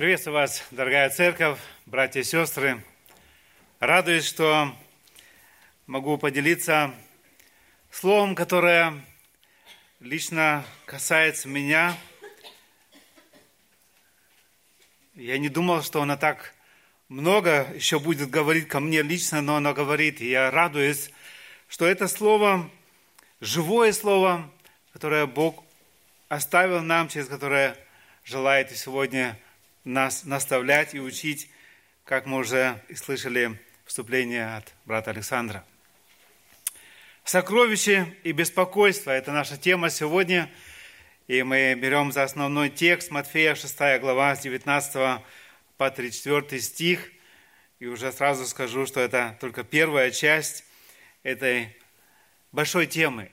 [0.00, 2.82] Приветствую вас, дорогая церковь, братья и сестры.
[3.80, 4.74] Радуюсь, что
[5.86, 6.94] могу поделиться
[7.90, 8.94] словом, которое
[10.00, 11.94] лично касается меня.
[15.16, 16.54] Я не думал, что оно так
[17.10, 21.10] много еще будет говорить ко мне лично, но оно говорит, и я радуюсь,
[21.68, 22.70] что это слово,
[23.42, 24.50] живое слово,
[24.94, 25.62] которое Бог
[26.30, 27.76] оставил нам, через которое
[28.24, 29.38] желает и сегодня
[29.84, 31.50] нас наставлять и учить,
[32.04, 35.64] как мы уже и слышали вступление от брата Александра.
[37.24, 40.50] Сокровище и беспокойство– это наша тема сегодня.
[41.28, 45.22] И мы берем за основной текст Матфея 6 глава с 19
[45.76, 47.10] по 34 стих.
[47.78, 50.64] И уже сразу скажу, что это только первая часть
[51.22, 51.76] этой
[52.52, 53.30] большой темы.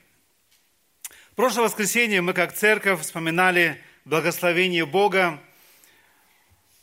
[1.32, 5.40] В прошлое воскресенье мы как церковь вспоминали благословение Бога,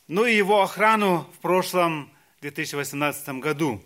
[0.08, 3.82] ну и его охрану в прошлом 2018 году.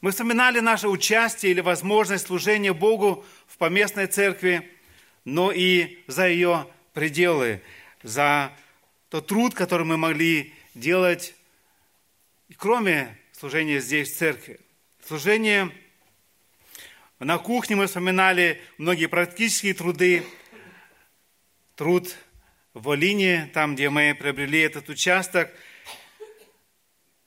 [0.00, 4.70] Мы вспоминали наше участие или возможность служения Богу в поместной церкви,
[5.24, 7.62] но и за ее пределы,
[8.02, 8.52] за
[9.08, 11.34] тот труд, который мы могли делать,
[12.56, 14.60] кроме служения здесь, в церкви.
[15.06, 15.70] Служение
[17.18, 20.24] на кухне мы вспоминали многие практические труды,
[21.76, 22.14] труд
[22.74, 25.48] в Волине, там, где мы приобрели этот участок,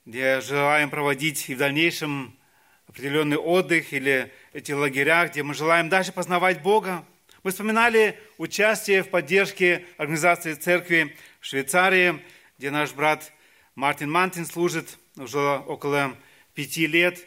[0.06, 2.38] где желаем проводить и в дальнейшем
[2.86, 7.06] определенный отдых или эти лагеря, где мы желаем дальше познавать Бога.
[7.44, 12.22] Мы вспоминали участие в поддержке организации церкви в Швейцарии,
[12.58, 13.32] где наш брат
[13.76, 16.18] Мартин Мантин служит уже около
[16.56, 17.26] пяти лет.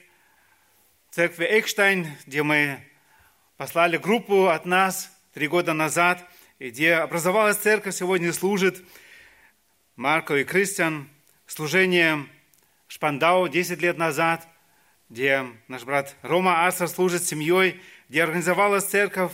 [1.10, 2.84] Церкви Экштайн, где мы
[3.56, 6.22] послали группу от нас три года назад–
[6.68, 8.84] где образовалась церковь, сегодня служит
[9.96, 11.08] Марко и Кристиан.
[11.46, 12.26] Служение
[12.86, 14.46] Шпандау 10 лет назад,
[15.08, 19.32] где наш брат Рома Асар служит семьей, где организовалась церковь,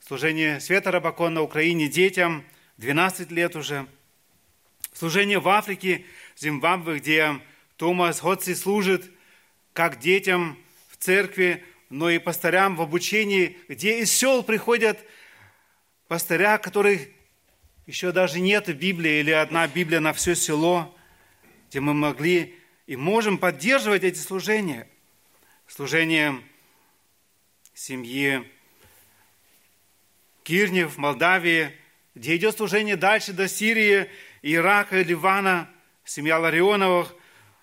[0.00, 2.42] служение Света Рабакон на Украине детям
[2.78, 3.86] 12 лет уже.
[4.94, 6.06] Служение в Африке,
[6.38, 7.38] Зимбабве, где
[7.76, 9.04] Томас Хотси служит
[9.74, 10.56] как детям
[10.88, 14.98] в церкви, но и пастырям в обучении, где из сел приходят
[16.08, 17.00] пастыря, которых
[17.86, 20.96] еще даже нет в Библии или одна Библия на все село,
[21.68, 22.54] где мы могли
[22.86, 24.88] и можем поддерживать эти служения.
[25.66, 26.40] Служение
[27.74, 28.48] семьи
[30.44, 31.72] Кирнев в Молдавии,
[32.14, 34.08] где идет служение дальше до Сирии,
[34.42, 35.68] Ирака, Ливана,
[36.04, 37.14] семья Ларионовых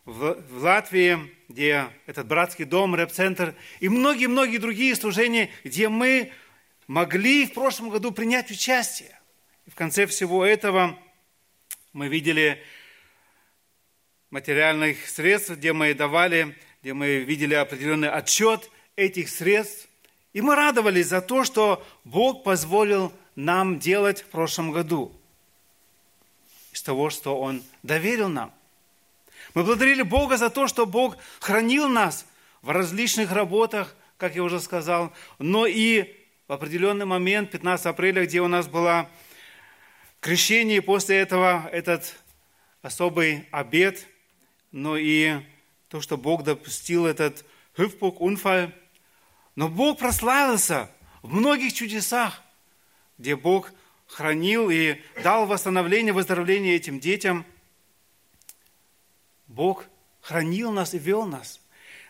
[0.05, 1.17] в, Латвии,
[1.47, 6.31] где этот братский дом, рэп-центр, и многие-многие другие служения, где мы
[6.87, 9.19] могли в прошлом году принять участие.
[9.65, 10.97] И в конце всего этого
[11.93, 12.61] мы видели
[14.29, 19.87] материальных средств, где мы давали, где мы видели определенный отчет этих средств.
[20.33, 25.15] И мы радовались за то, что Бог позволил нам делать в прошлом году.
[26.71, 28.51] Из того, что Он доверил нам.
[29.53, 32.25] Мы благодарили Бога за то, что Бог хранил нас
[32.63, 38.41] в различных работах, как я уже сказал, но и в определенный момент, 15 апреля, где
[38.41, 39.09] у нас было
[40.19, 42.15] крещение, и после этого этот
[42.81, 44.05] особый обед,
[44.71, 45.39] но и
[45.87, 47.45] то, что Бог допустил этот
[47.77, 48.73] Hüpfburg, Unfall.
[49.55, 52.41] Но Бог прославился в многих чудесах,
[53.17, 53.71] где Бог
[54.07, 57.45] хранил и дал восстановление, выздоровление этим детям.
[59.47, 59.85] Бог
[60.19, 61.61] хранил нас и вел нас.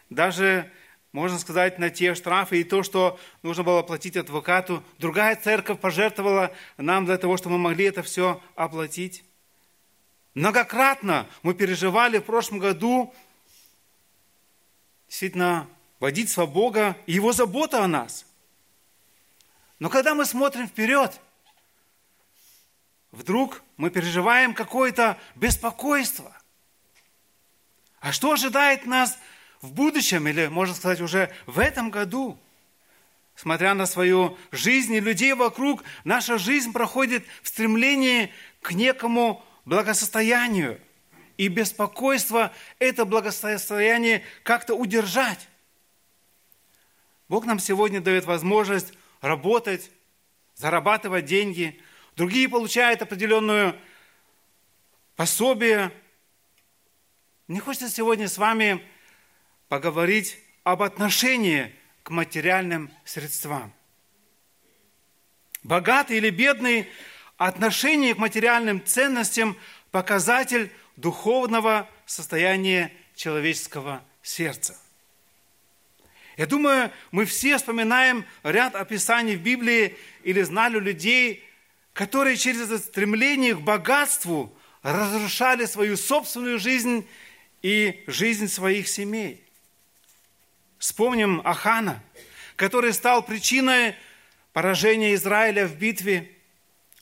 [0.09, 0.71] Даже
[1.13, 4.84] можно сказать, на те штрафы и то, что нужно было платить адвокату.
[4.97, 9.24] Другая церковь пожертвовала нам для того, чтобы мы могли это все оплатить.
[10.34, 13.13] Многократно мы переживали в прошлом году
[15.07, 15.69] действительно
[16.00, 18.25] водительство Бога и Его забота о нас.
[19.78, 21.22] Но когда мы смотрим вперед,
[23.12, 26.36] вдруг мы переживаем какое-то беспокойство.
[28.00, 29.19] А что ожидает нас
[29.63, 32.38] в будущем, или, можно сказать, уже в этом году,
[33.33, 38.30] смотря на свою жизнь и людей вокруг, наша жизнь проходит в стремлении
[38.62, 40.81] к некому благосостоянию.
[41.38, 45.48] И беспокойство это благосостояние как-то удержать.
[47.30, 49.92] Бог нам сегодня дает возможность работать,
[50.56, 51.81] зарабатывать деньги.
[52.18, 53.80] Другие получают определенную
[55.16, 55.89] пособие.
[57.48, 58.86] Мне хочется сегодня с вами
[59.73, 61.73] поговорить об отношении
[62.03, 63.73] к материальным средствам.
[65.63, 66.87] Богатый или бедный,
[67.37, 69.57] отношение к материальным ценностям
[69.89, 74.79] показатель духовного состояния человеческого сердца.
[76.37, 81.43] Я думаю, мы все вспоминаем ряд описаний в Библии или знали людей,
[81.93, 87.07] которые через стремление к богатству разрушали свою собственную жизнь
[87.63, 89.43] и жизнь своих семей.
[90.83, 92.03] Вспомним Ахана,
[92.57, 93.95] который стал причиной
[94.51, 96.30] поражения Израиля в битве.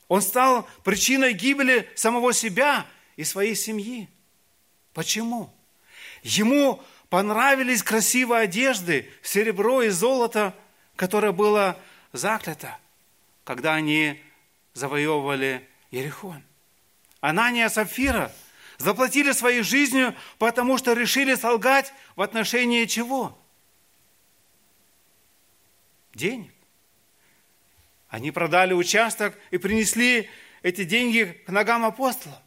[0.06, 2.86] Он стал причиной гибели самого себя
[3.16, 4.08] и своей семьи.
[4.94, 5.52] Почему?
[6.22, 6.80] Ему
[7.10, 10.54] понравились красивые одежды, серебро и золото,
[10.94, 11.76] которое было
[12.12, 12.78] заклято,
[13.42, 14.22] когда они
[14.74, 16.44] завоевывали Ерехон.
[17.20, 18.30] Анания и Сапфира
[18.78, 23.36] заплатили своей жизнью, потому что решили солгать в отношении чего?
[26.14, 26.52] Денег.
[28.08, 30.28] Они продали участок и принесли
[30.62, 32.42] эти деньги к ногам апостола.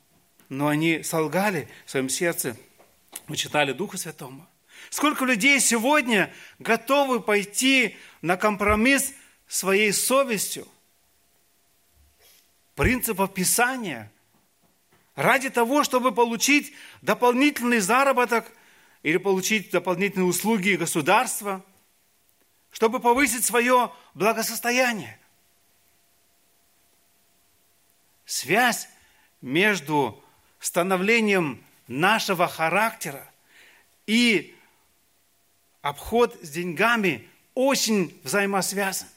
[0.49, 2.55] Но они солгали в своем сердце.
[3.27, 4.47] Мы читали Духа Святого.
[4.89, 9.13] Сколько людей сегодня готовы пойти на компромисс
[9.47, 10.67] своей совестью,
[12.75, 14.11] принципов Писания,
[15.15, 18.51] ради того, чтобы получить дополнительный заработок
[19.01, 21.63] или получить дополнительные услуги государства,
[22.75, 25.17] чтобы повысить свое благосостояние.
[28.25, 28.89] Связь
[29.39, 30.21] между
[30.59, 33.31] становлением нашего характера
[34.07, 34.53] и
[35.81, 39.07] обход с деньгами очень взаимосвязан.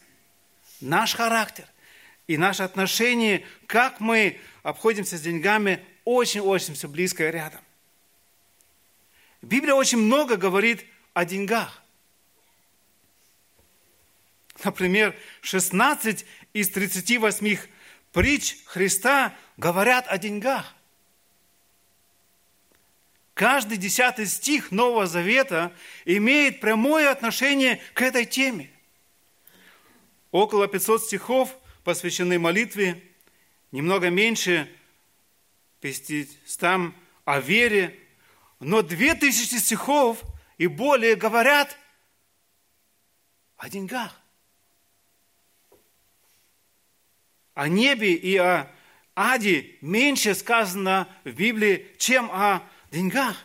[0.81, 1.67] Наш характер
[2.29, 7.61] и наше отношение, как мы обходимся с деньгами, очень-очень все близко и рядом.
[9.43, 11.83] Библия очень много говорит о деньгах.
[14.65, 17.59] Например, 16 из 38
[18.13, 20.75] притч Христа говорят о деньгах.
[23.35, 25.73] Каждый десятый стих Нового Завета
[26.05, 28.69] имеет прямое отношение к этой теме.
[30.33, 33.01] Около 500 стихов посвящены молитве,
[33.71, 34.69] немного меньше
[35.81, 36.93] 500
[37.25, 37.97] о вере,
[38.59, 40.21] но 2000 стихов
[40.57, 41.79] и более говорят
[43.57, 44.21] о деньгах,
[47.59, 48.71] о небе и о
[49.17, 52.63] аде меньше сказано в Библии, чем о
[52.93, 53.37] деньгах.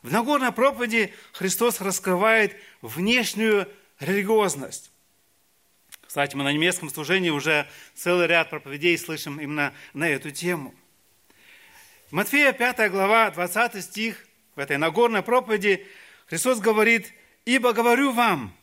[0.00, 3.68] В Нагорной проповеди Христос раскрывает внешнюю
[4.00, 4.90] религиозность.
[6.00, 10.74] Кстати, мы на немецком служении уже целый ряд проповедей слышим именно на эту тему.
[12.10, 14.26] Матфея 5 глава, 20 стих,
[14.56, 15.86] в этой Нагорной проповеди
[16.24, 17.12] Христос говорит,
[17.44, 18.56] «Ибо говорю вам,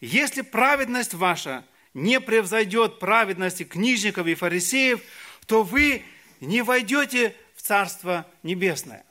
[0.00, 1.62] если праведность ваша
[1.94, 5.00] не превзойдет праведности книжников и фарисеев,
[5.46, 6.04] то вы
[6.40, 9.04] не войдете в Царство Небесное.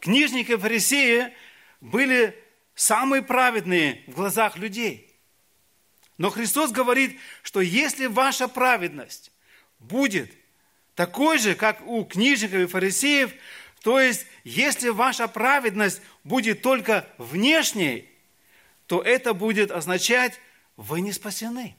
[0.00, 1.32] Книжники и фарисеи
[1.80, 2.36] были
[2.74, 5.14] самые праведные в глазах людей.
[6.18, 9.32] Но Христос говорит, что если ваша праведность
[9.78, 10.30] будет
[10.94, 13.32] такой же, как у книжников и фарисеев,
[13.82, 18.08] то есть если ваша праведность будет только внешней,
[18.86, 20.40] то это будет означать,
[20.76, 21.76] вы не спасены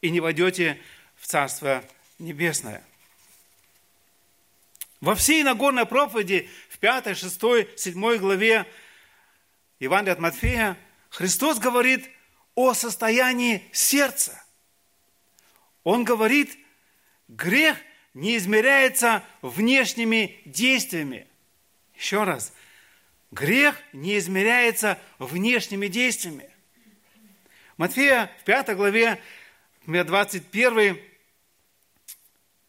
[0.00, 0.80] и не войдете
[1.16, 1.84] в Царство
[2.18, 2.84] Небесное.
[5.00, 7.40] Во всей Нагорной проповеди в 5, 6,
[7.76, 8.66] 7 главе
[9.80, 10.78] Евангелия от Матфея
[11.10, 12.08] Христос говорит
[12.54, 14.40] о состоянии сердца.
[15.82, 16.56] Он говорит,
[17.26, 17.76] грех
[18.14, 21.26] не измеряется внешними действиями.
[21.96, 22.52] Еще раз,
[23.32, 26.51] грех не измеряется внешними действиями.
[27.76, 29.20] Матфея в 5 главе,
[29.86, 30.98] 21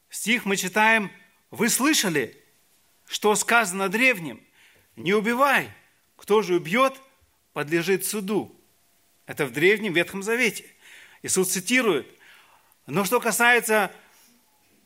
[0.10, 1.12] стих мы читаем–
[1.53, 2.36] вы слышали,
[3.05, 4.41] что сказано древним?
[4.95, 5.69] Не убивай.
[6.15, 7.00] Кто же убьет,
[7.53, 8.60] подлежит суду.
[9.27, 10.65] Это в Древнем Ветхом Завете.
[11.22, 12.07] Иисус цитирует.
[12.88, 13.91] Но что касается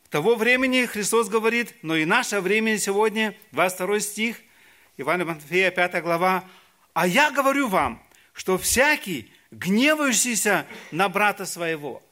[0.10, 4.42] того времени, Христос говорит, но и наше время сегодня, 22 стих,
[4.98, 6.44] Ивана Матфея, 5 глава,
[6.94, 12.04] «А я говорю вам, что всякий, гневающийся на брата своего,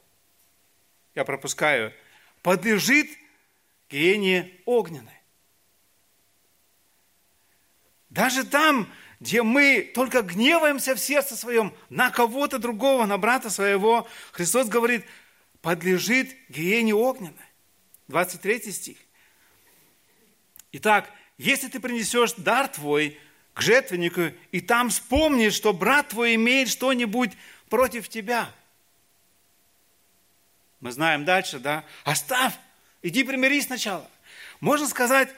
[1.14, 1.92] я пропускаю,
[2.42, 3.08] подлежит
[3.90, 5.12] гиене огненной.
[8.10, 8.90] Даже там,
[9.20, 15.04] где мы только гневаемся в сердце своем на кого-то другого, на брата своего, Христос говорит,
[15.60, 17.34] подлежит гиене огненной.
[18.08, 18.98] 23 стих.
[20.72, 23.18] Итак, если ты принесешь дар твой
[23.56, 27.32] к жертвеннику, и там вспомнишь, что брат твой имеет что-нибудь
[27.68, 28.48] против тебя,
[30.78, 32.52] мы знаем дальше, да, оставь
[33.06, 34.10] Иди примирись сначала.
[34.58, 35.28] Можно сказать,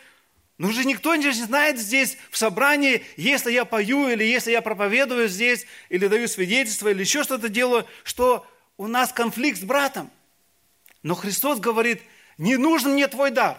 [0.56, 5.28] ну же никто не знает здесь в собрании, если я пою, или если я проповедую
[5.28, 8.46] здесь, или даю свидетельство, или еще что-то делаю, что
[8.78, 10.10] у нас конфликт с братом.
[11.02, 12.00] Но Христос говорит,
[12.38, 13.58] не нужен мне твой дар.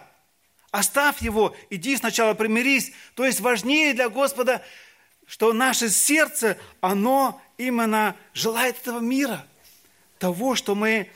[0.71, 2.91] Оставь его, иди сначала примирись.
[3.15, 4.63] То есть важнее для Господа,
[5.25, 9.45] что наше сердце, оно именно желает этого мира.
[10.19, 11.09] Того, что мы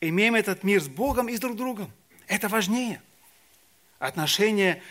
[0.00, 1.92] имеем этот мир с Богом и с друг другом.
[2.28, 3.02] Это важнее.
[3.98, 4.82] Отношения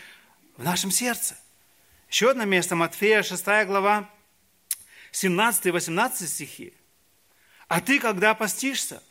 [0.56, 1.36] в нашем сердце.
[2.08, 4.08] Еще одно место, Матфея, 6 глава,
[5.10, 6.74] 17 и 18 стихи.
[7.68, 9.02] «А ты, когда постишься,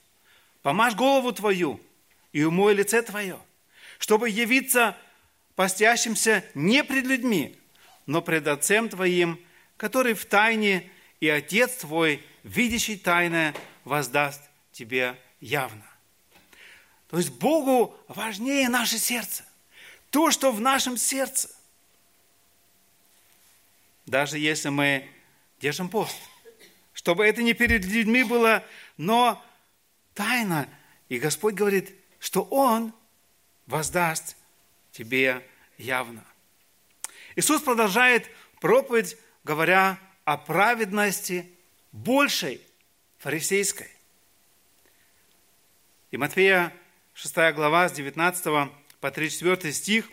[0.62, 1.82] помажь голову твою
[2.32, 3.40] и умой лице твое,
[4.00, 4.98] чтобы явиться
[5.56, 7.58] постящимся не пред людьми,
[8.06, 9.40] но пред Отцем Твоим,
[9.78, 15.84] который в тайне, и Отец Твой, видящий тайное, воздаст тебе явно.
[17.10, 19.44] То есть Богу важнее наше сердце.
[20.10, 21.50] То, что в нашем сердце.
[24.06, 25.10] Даже если мы
[25.60, 26.16] держим пост.
[26.94, 28.64] Чтобы это не перед людьми было,
[28.98, 29.44] но
[30.14, 30.70] тайна.
[31.10, 32.94] И Господь говорит, что Он
[33.68, 34.38] воздаст
[34.92, 35.46] тебе
[35.78, 36.24] явно.
[37.36, 38.30] Иисус продолжает
[38.62, 41.50] проповедь, говоря о праведности
[41.92, 42.62] большей
[43.18, 43.90] фарисейской.
[46.12, 46.74] И Матфея
[47.14, 50.10] 6 глава с 19 по 34 стих,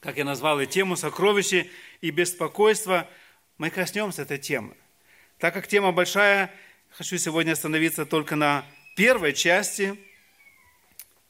[0.00, 1.66] как я назвал и тему «Сокровища
[2.00, 3.08] и беспокойство»,
[3.58, 4.76] мы коснемся этой темы.
[5.38, 6.54] Так как тема большая,
[6.90, 8.64] хочу сегодня остановиться только на
[8.96, 9.98] первой части.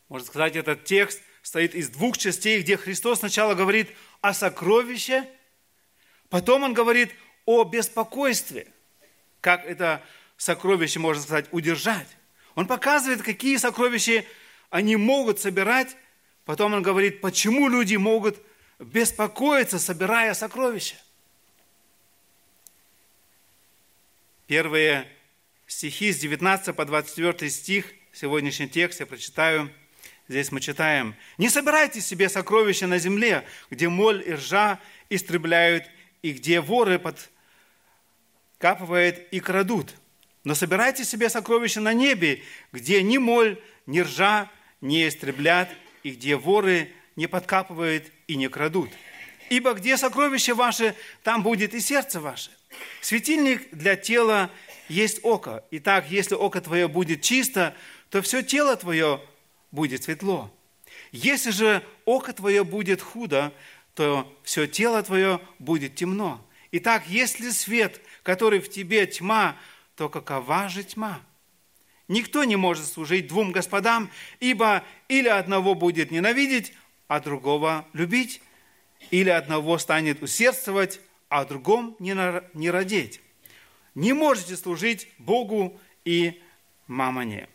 [0.08, 5.28] Можно сказать, этот текст состоит из двух частей, где Христос сначала говорит о сокровище,
[6.28, 7.10] потом Он говорит
[7.44, 8.66] о беспокойстве,
[9.40, 10.02] как это
[10.36, 12.08] сокровище, можно сказать, удержать.
[12.54, 14.24] Он показывает, какие сокровища
[14.70, 15.96] они могут собирать.
[16.44, 18.36] Потом он говорит, почему люди могут
[18.78, 20.96] беспокоиться, собирая сокровища.
[24.46, 25.06] Первые
[25.66, 29.70] стихи с 19 по 24 стих, сегодняшний текст я прочитаю.
[30.28, 31.14] Здесь мы читаем.
[31.38, 35.84] «Не собирайте себе сокровища на земле, где моль и ржа истребляют,
[36.20, 37.00] и где воры
[38.58, 39.94] подкапывают и крадут.
[40.44, 42.42] Но собирайте себе сокровища на небе,
[42.72, 44.50] где ни моль, ни ржа
[44.82, 45.70] не истреблят,
[46.02, 48.90] и где воры не подкапывают и не крадут.
[49.48, 52.50] Ибо где сокровище ваше, там будет и сердце ваше.
[53.00, 54.50] Светильник для тела
[54.90, 55.64] есть око.
[55.70, 57.74] Итак, если око твое будет чисто,
[58.10, 59.22] то все тело твое
[59.70, 60.54] будет светло.
[61.12, 63.52] Если же око твое будет худо,
[63.94, 66.44] то все тело твое будет темно.
[66.72, 69.56] Итак, если свет, который в тебе тьма,
[69.96, 71.20] то какова же тьма?
[72.08, 74.10] Никто не может служить двум господам,
[74.40, 76.72] ибо или одного будет ненавидеть,
[77.06, 78.40] а другого любить,
[79.10, 83.20] или одного станет усердствовать, а другом не родить.
[83.94, 86.42] Не можете служить Богу и
[86.86, 87.48] мамоне.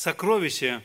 [0.00, 0.82] Сокровище.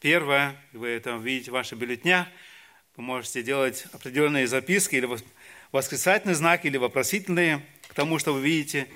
[0.00, 2.26] Первое, вы это видите в ваших бюллетнях–
[2.96, 5.08] вы можете делать определенные записки или
[5.70, 8.88] восклицательные знаки, или вопросительные к тому, что вы видите.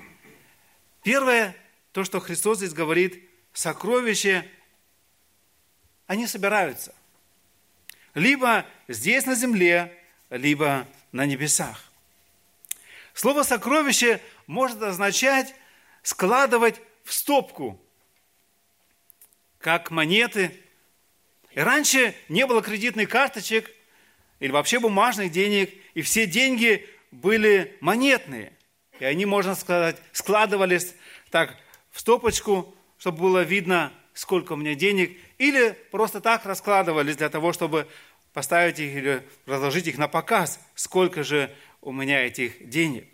[1.03, 1.55] Первое,
[1.93, 4.45] то, что Христос здесь говорит, сокровища,
[6.05, 6.93] они собираются.
[8.15, 9.97] Либо здесь на земле,
[10.31, 11.93] либо на небесах.
[13.13, 15.55] Слово «сокровище» может означать
[16.01, 17.79] складывать в стопку,
[19.63, 20.51] как монеты.
[21.53, 23.71] И раньше не было кредитных карточек–
[24.43, 28.51] или вообще бумажных денег, и все деньги были монетные.
[28.99, 30.95] И они, можно сказать, складывались
[31.31, 31.55] так
[31.91, 37.53] в стопочку, чтобы было видно, сколько у меня денег, или просто так раскладывались для того,
[37.53, 37.87] чтобы
[38.33, 43.07] поставить их или разложить их на показ, сколько же у меня этих денег.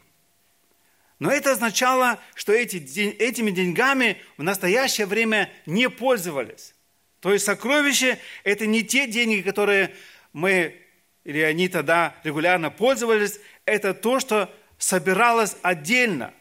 [1.19, 6.73] Но это означало, что эти, этими деньгами в настоящее время не пользовались.
[7.19, 9.93] То есть сокровища– это не те деньги, которые
[10.31, 10.75] мы
[11.29, 16.33] или они тогда регулярно пользовались, это то, что собиралось отдельно.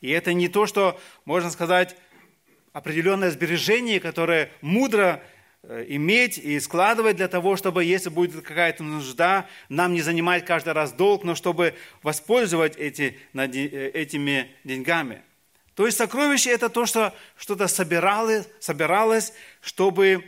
[0.00, 1.96] И это не то, что, можно сказать,
[2.72, 5.22] определенное сбережение, которое мудро
[5.62, 10.92] иметь и складывать для того, чтобы, если будет какая-то нужда, нам не занимать каждый раз
[10.92, 15.22] долг, но чтобы воспользовать эти, э, этими деньгами.
[15.74, 20.24] То есть сокровище– это то, что что-то собиралось, собиралось, чтобы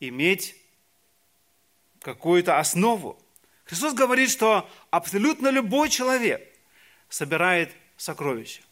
[0.00, 0.56] иметь
[2.00, 3.20] какую-то основу.
[3.66, 6.42] Христос говорит, что абсолютно любой человек
[7.08, 8.62] собирает сокровища.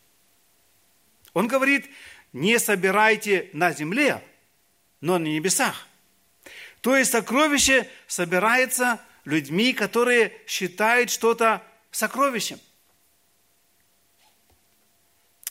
[1.35, 1.89] Он говорит,
[2.33, 4.23] не собирайте на земле,
[5.03, 5.87] но на небесах.
[6.81, 12.59] То есть сокровище собирается людьми, которые считают что-то сокровищем.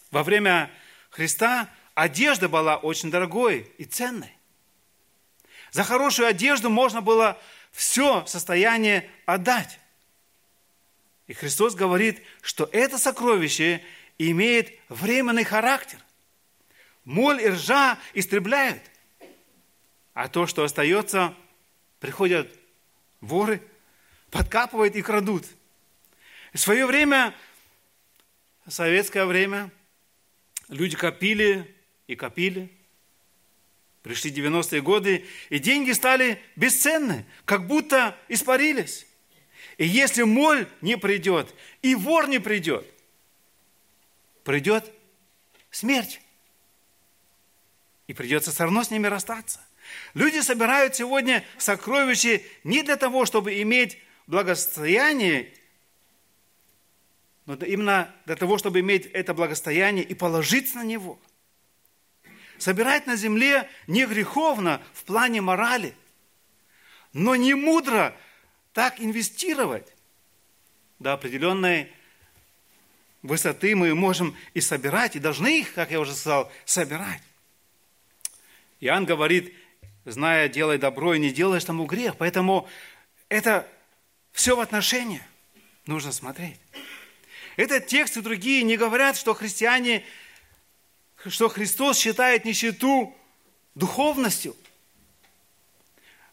[0.10, 0.72] Во время
[1.10, 4.36] Христа одежда была очень дорогой и ценной.
[5.72, 7.40] За хорошую одежду можно было
[7.72, 9.80] все состояние отдать.
[11.28, 13.82] И Христос говорит, что это сокровище
[14.18, 16.00] имеет временный характер.
[17.06, 18.82] Моль и ржа истребляют,
[20.14, 21.36] а то, что остается,
[22.00, 22.54] приходят
[23.22, 23.62] воры,
[24.30, 25.46] подкапывают и крадут.
[26.54, 27.34] В свое время,
[28.66, 29.72] в советское время,
[30.68, 31.74] люди копили
[32.08, 32.70] и копили.
[34.04, 39.06] Пришли 90-е годы, и деньги стали бесценны, как будто испарились.
[39.78, 42.86] И если моль не придет, и вор не придет,
[44.44, 44.92] придет
[45.70, 46.20] смерть.
[48.08, 49.62] И придется все равно с ними расстаться.
[50.14, 55.54] Люди собирают сегодня сокровища не для того, чтобы иметь благосостояние,
[57.46, 61.20] но именно для того, чтобы иметь это благостояние и положиться на него.
[62.58, 65.96] Собирать на земле не греховно в плане морали,
[67.14, 68.16] но не мудро
[68.74, 69.94] так инвестировать
[71.00, 71.92] до определенной
[73.24, 77.22] высоты мы можем и собирать, и должны их, как я уже сказал, собирать.
[78.80, 79.56] Иоанн говорит,
[80.06, 82.16] зная, делай добро и не делаешь тому грех.
[82.18, 82.68] Поэтому
[83.30, 83.68] это
[84.32, 85.24] все в отношении.
[85.86, 86.60] Нужно смотреть.
[87.56, 90.04] Этот текст и другие не говорят, что христиане,
[91.28, 93.16] что Христос считает нищету
[93.76, 94.56] духовностью.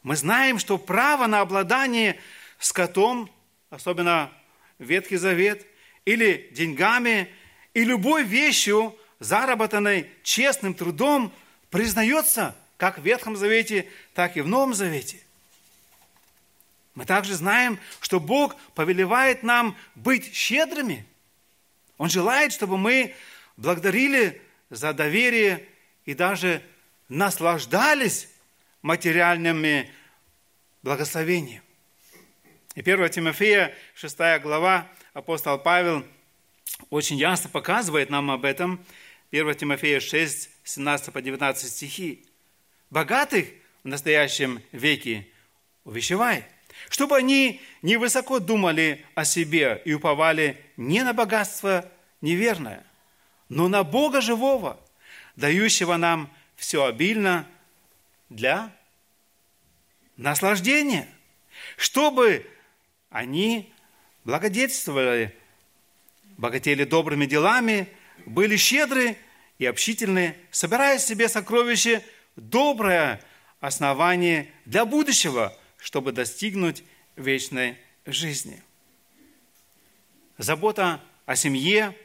[0.03, 2.19] Мы знаем, что право на обладание
[2.59, 3.31] скотом,
[3.71, 4.33] особенно
[4.79, 5.67] Ветхий Завет,
[6.05, 7.29] или деньгами,
[7.75, 11.33] и любой вещью, заработанной честным трудом,
[11.71, 15.19] признается как в Ветхом Завете, так и в Новом Завете.
[16.95, 21.05] Мы также знаем, что Бог повелевает нам быть щедрыми.
[21.99, 23.15] Он желает, чтобы мы
[23.57, 25.67] благодарили за доверие
[26.07, 26.63] и даже
[27.09, 28.29] наслаждались
[28.83, 29.91] материальными
[30.83, 31.63] благословениями.
[32.75, 36.07] И 1 Тимофея, 6 глава, апостол Павел
[36.91, 38.85] очень ясно показывает нам об этом.
[39.33, 42.28] 1 Тимофея 6, 17 по 19 стихи
[42.91, 43.49] богатых
[43.85, 45.27] в настоящем веке
[45.85, 46.45] увещевай,
[46.89, 52.85] чтобы они невысоко думали о себе и уповали не на богатство неверное,
[53.49, 54.79] но на Бога живого,
[55.37, 57.47] дающего нам все обильно
[58.29, 58.73] для
[60.17, 61.09] наслаждения,
[61.77, 62.47] чтобы
[63.11, 63.73] они
[64.25, 65.35] благодетельствовали,
[66.37, 67.89] богатели добрыми делами,
[68.27, 69.17] были щедры
[69.59, 72.03] и общительны, собирая себе сокровища
[72.39, 73.21] доброе
[73.61, 76.85] основание для будущего, чтобы достигнуть
[77.17, 78.63] вечной жизни.
[80.39, 81.97] Забота о семье,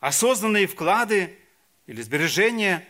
[0.00, 1.38] осознанные вклады
[1.86, 2.86] или сбережения,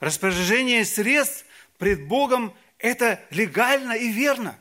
[0.00, 1.44] распоряжение средств
[1.76, 4.58] пред Богом– это легально и верно.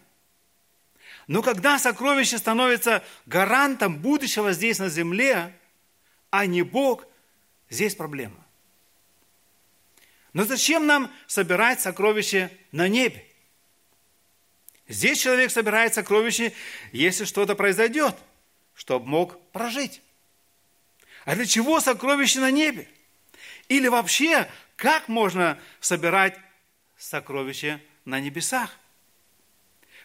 [1.28, 5.54] Но когда сокровище становится гарантом будущего здесь на земле,
[6.32, 7.06] а не Бог,
[7.70, 8.47] здесь проблема.
[10.38, 13.26] Но зачем нам собирать сокровища на небе?
[14.88, 16.54] Здесь человек собирает сокровища,
[16.92, 18.16] если что-то произойдет,
[18.76, 20.00] чтобы мог прожить.
[21.26, 22.88] А для чего сокровища на небе?
[23.68, 26.38] Или вообще, как можно собирать
[27.00, 28.78] сокровища на небесах?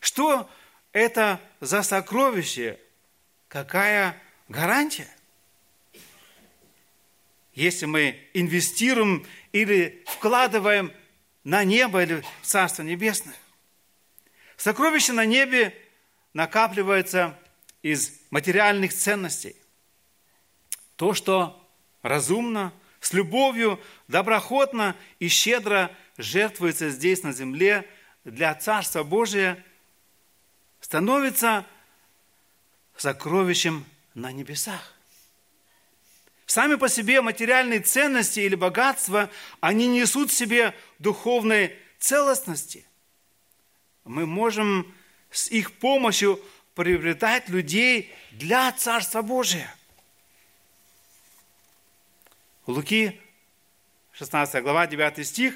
[0.01, 0.51] Что
[0.92, 2.81] это за сокровище?
[3.49, 4.18] Какая
[4.49, 5.14] гарантия?
[7.55, 10.93] Если мы инвестируем или вкладываем
[11.45, 13.35] на небо или в Царство Небесное.
[14.57, 15.77] Сокровища на небе
[16.35, 17.38] накапливаются
[17.83, 19.57] из материальных ценностей.
[20.97, 21.69] То, что
[22.03, 27.88] разумно, с любовью, доброходно и щедро жертвуется здесь на земле
[28.25, 29.62] для Царства Божия,
[30.81, 31.67] становится
[32.97, 33.85] сокровищем
[34.15, 34.95] на небесах.
[36.53, 42.85] Сами по себе материальные ценности или богатства, они несут в себе духовной целостности.
[44.05, 44.95] Мы можем
[45.31, 46.38] с их помощью
[46.75, 49.75] приобретать людей для Царства Божия.
[52.67, 53.19] Луки,
[54.12, 55.55] 16 глава, 9 стих.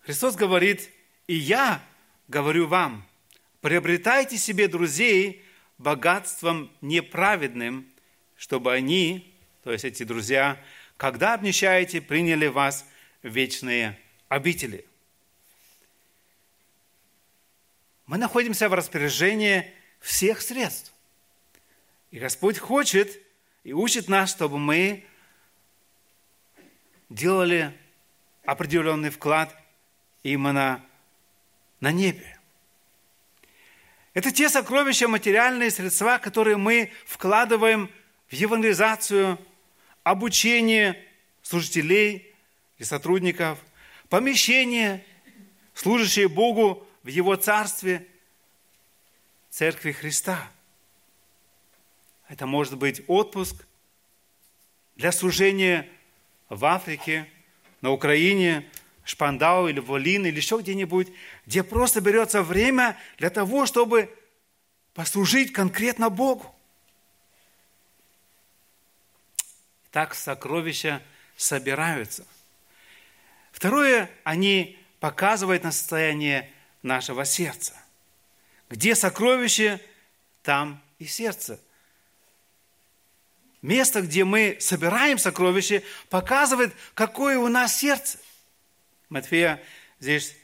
[0.00, 0.90] Христос говорит,
[1.28, 1.82] «И я
[2.28, 3.06] говорю вам,
[3.62, 5.42] приобретайте себе друзей
[5.78, 7.90] богатством неправедным,
[8.42, 10.60] чтобы они то есть эти друзья,
[10.96, 12.84] когда обнищаете, приняли вас
[13.22, 13.96] в вечные
[14.28, 14.84] обители.
[18.06, 20.92] Мы находимся в распоряжении всех средств.
[22.10, 23.16] И Господь хочет
[23.62, 25.06] и учит нас, чтобы мы
[27.08, 27.72] делали
[28.44, 29.56] определенный вклад
[30.24, 30.84] именно
[31.78, 32.40] на небе.
[34.14, 37.92] Это те сокровища, материальные средства, которые мы вкладываем в
[38.32, 39.38] евангелизацию,
[40.02, 41.02] обучение
[41.42, 42.34] служителей
[42.78, 43.58] и сотрудников,
[44.08, 45.04] помещение,
[45.74, 48.06] служащие Богу в Его Царстве,
[49.50, 50.50] Церкви Христа.
[52.28, 53.66] Это может быть отпуск
[54.96, 55.88] для служения
[56.48, 57.28] в Африке,
[57.80, 58.68] на Украине,
[59.04, 61.08] Шпандау или Волин или еще где-нибудь,
[61.46, 64.14] где просто берется время для того, чтобы
[64.94, 66.54] послужить конкретно Богу.
[69.92, 71.02] Так сокровища
[71.36, 72.26] собираются.
[73.52, 76.50] Второе, они показывают на состояние
[76.82, 77.74] нашего сердца.
[78.70, 79.80] Где сокровище,
[80.42, 81.60] там и сердце.
[83.60, 88.18] Место, где мы собираем сокровища, показывает, какое у нас сердце.
[89.10, 89.62] Матфея,
[90.00, 90.34] здесь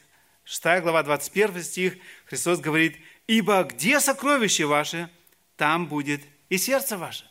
[0.45, 5.09] 6 глава, 21 стих, Христос говорит, «Ибо где сокровище ваше,
[5.57, 7.28] там будет и сердце ваше».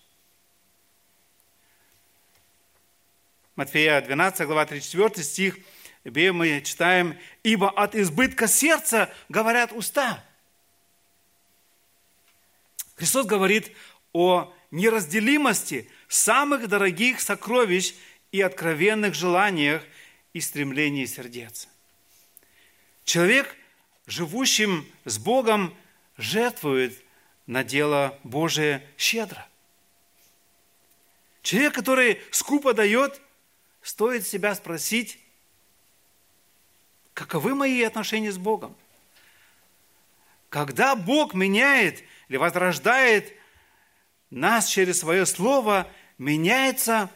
[3.59, 5.59] Матфея 12 глава, 34 стих,
[6.05, 10.25] где мы читаем, «Ибо от избытка сердца говорят уста».
[12.95, 13.73] Христос говорит
[14.13, 17.95] о неразделимости самых дорогих сокровищ
[18.31, 19.83] и откровенных желаниях
[20.35, 21.67] и стремлений сердец.
[23.03, 23.57] Человек,
[24.07, 25.77] живущим с Богом,
[26.17, 26.97] жертвует
[27.49, 29.49] на дело Божие щедро.
[31.43, 33.21] Человек, который скупо дает,
[33.89, 35.19] стоит себя спросить,
[37.15, 38.77] каковы мои отношения с Богом?
[40.51, 43.33] Когда Бог меняет или возрождает
[44.29, 47.11] нас через свое слово, меняются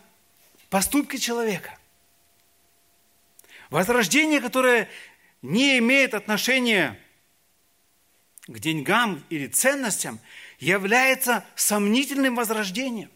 [0.70, 1.78] поступки человека.
[3.68, 4.88] Возрождение, которое
[5.42, 6.98] не имеет отношения
[8.46, 10.18] к деньгам или ценностям,
[10.58, 13.10] является сомнительным возрождением.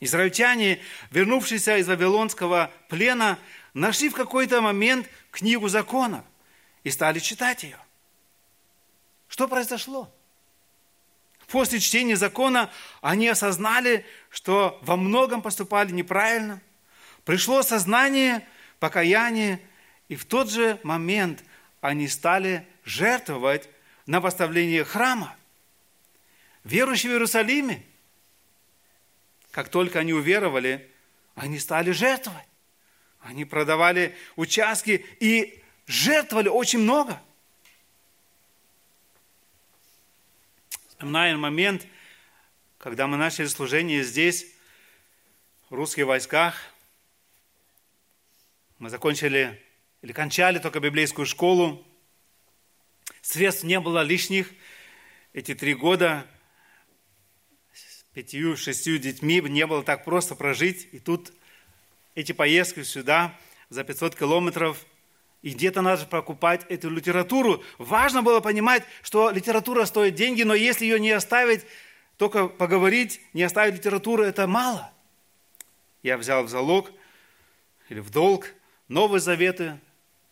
[0.00, 0.80] Израильтяне,
[1.10, 3.38] вернувшиеся из Вавилонского плена,
[3.74, 6.24] нашли в какой-то момент книгу закона
[6.84, 7.78] и стали читать ее.
[9.28, 10.12] Что произошло?
[11.48, 16.60] После чтения закона они осознали, что во многом поступали неправильно–
[17.28, 18.42] Пришло сознание,
[18.80, 19.60] покаяние,
[20.08, 21.44] и в тот же момент
[21.82, 23.68] они стали жертвовать
[24.06, 25.36] на восстановление храма.
[26.64, 27.82] Верующие в Иерусалиме,
[29.50, 30.90] как только они уверовали,
[31.34, 32.44] они стали жертвовать.
[33.20, 37.20] Они продавали участки и жертвовали очень много.
[40.88, 41.86] Вспоминаю момент,
[42.78, 44.46] когда мы начали служение здесь,
[45.68, 46.54] в русских войсках–
[48.78, 49.60] мы закончили
[50.02, 51.84] или кончали только библейскую школу.
[53.22, 54.52] Средств не было лишних.
[55.32, 56.26] Эти три года
[58.18, 60.88] с пятью-шестью детьми не было так просто прожить.
[60.90, 61.32] И тут
[62.16, 63.38] эти поездки сюда
[63.70, 64.84] за 500 километров–
[65.40, 67.62] и где-то надо покупать эту литературу.
[67.78, 71.64] Важно было понимать, что литература стоит деньги, но если ее не оставить,
[72.16, 74.92] только поговорить, не оставить литературу, это мало.
[76.02, 76.90] Я взял в залог
[77.88, 78.48] или в долг
[78.88, 79.78] Новые Заветы,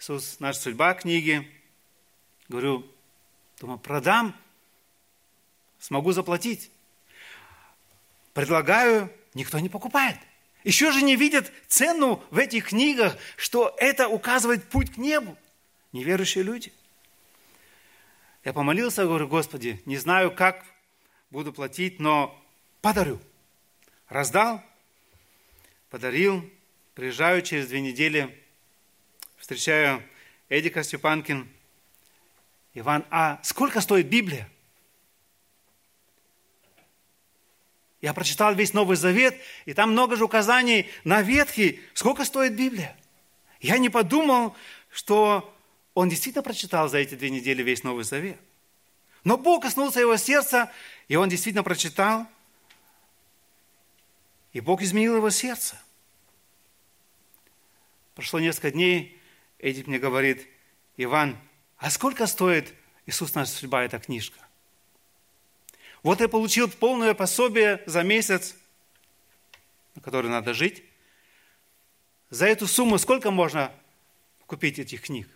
[0.01, 1.49] Иисус, наша судьба книги.
[2.49, 2.85] Говорю,
[3.61, 4.35] думаю, продам,
[5.79, 6.72] смогу заплатить.
[8.37, 10.18] Предлагаю, никто не покупает.
[10.62, 15.38] Еще же не видят цену в этих книгах, что это указывает путь к небу.
[15.92, 16.70] Неверующие люди.
[18.44, 20.62] Я помолился, говорю, Господи, не знаю, как
[21.31, 22.38] буду платить, но
[22.83, 23.18] подарю.
[24.07, 24.62] Раздал,
[25.88, 26.46] подарил,
[26.92, 28.38] приезжаю через две недели
[29.38, 30.03] встречаю
[30.51, 31.49] Эдика Степанкин.
[32.75, 34.46] Иван, а сколько стоит Библия?
[38.07, 42.97] Я прочитал весь Новый Завет, и там много же указаний на Ветхий, сколько стоит Библия.
[43.59, 44.55] Я не подумал,
[44.92, 45.53] что
[45.92, 48.38] он действительно прочитал за эти две недели весь Новый Завет.
[49.25, 50.71] Но Бог коснулся его сердца,
[51.09, 52.29] и он действительно прочитал,
[54.53, 55.77] и Бог изменил его сердце.
[58.14, 59.21] Прошло несколько дней,
[59.59, 60.47] Эдик мне говорит,
[60.97, 61.37] Иван,
[61.77, 62.73] а сколько стоит
[63.05, 64.45] Иисус наша судьба, эта книжка?
[66.07, 68.55] Вот я получил полное пособие за месяц.
[69.97, 70.85] на которой надо жить.
[72.31, 73.73] За эту сумму сколько можно
[74.47, 75.29] купить этих книг?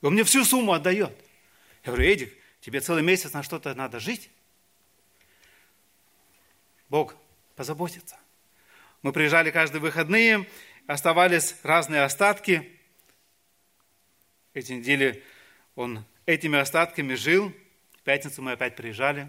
[0.00, 1.10] И он мне всю сумму отдает.
[1.82, 4.30] Я говорю, Эдик, тебе целый месяц на что-то надо жить.
[6.88, 7.16] Бог
[7.56, 8.16] позаботится.
[9.02, 10.48] Мы приезжали каждые выходные,
[10.86, 12.78] оставались разные остатки.
[14.54, 15.24] Эти недели
[15.74, 17.52] он этими остатками жил.
[18.06, 19.28] Пятницу мы опять приезжали.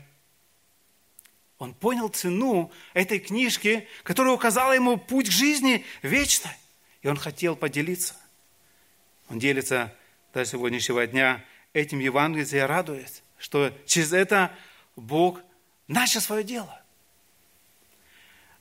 [1.58, 6.52] Он понял цену этой книжки, которая указала ему путь к жизни вечной.
[7.02, 8.16] И он хотел поделиться.
[9.30, 9.96] Он делится
[10.32, 14.56] до сегодняшнего дня этим Евангелием и радует, что через это
[14.96, 15.42] Бог
[15.88, 16.80] начал свое дело.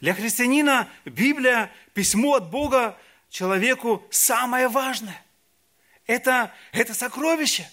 [0.00, 2.98] Для христианина Библия, письмо от Бога
[3.28, 5.22] человеку самое важное.
[6.06, 7.68] Это, это сокровище.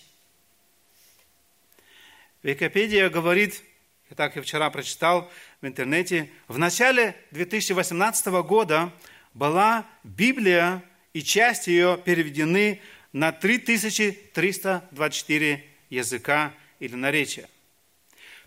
[2.43, 3.63] Википедия говорит,
[4.09, 8.91] и так я вчера прочитал в интернете, в начале 2018 года
[9.33, 12.81] была Библия и часть ее переведены
[13.13, 17.47] на 3324 языка или наречия.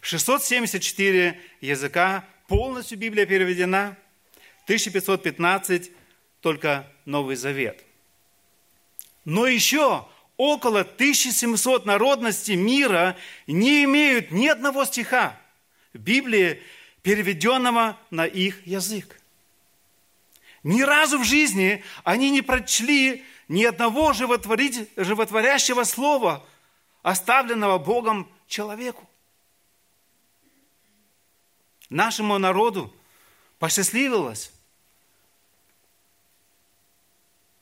[0.03, 3.97] 674 языка полностью Библия переведена,
[4.65, 5.91] 1515
[6.41, 7.83] только Новый Завет.
[9.25, 10.07] Но еще
[10.37, 15.39] около 1700 народностей мира не имеют ни одного стиха
[15.95, 16.63] Библии,
[17.03, 19.21] переведенного на их язык.
[20.63, 26.45] Ни разу в жизни они не прочли ни одного животворящего слова,
[27.03, 29.09] оставленного Богом человеку.
[31.89, 32.93] Нашему народу
[33.61, 34.51] посчастливилось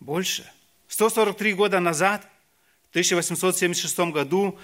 [0.01, 0.51] больше.
[0.89, 2.27] 143 года назад,
[2.94, 4.57] 1876 году,